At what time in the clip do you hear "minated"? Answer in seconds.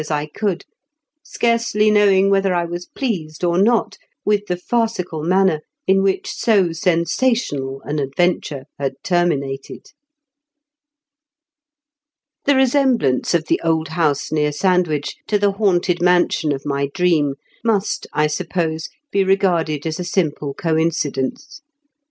9.25-9.89